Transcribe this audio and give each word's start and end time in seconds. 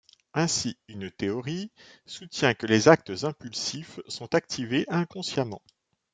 Ainsi 0.33 0.77
une 0.87 1.11
théorie, 1.11 1.69
soutient 2.07 2.55
que 2.55 2.65
les 2.65 2.87
actes 2.87 3.23
impulsifs 3.23 3.99
sont 4.07 4.33
activés 4.33 4.83
inconsciemment. 4.87 5.61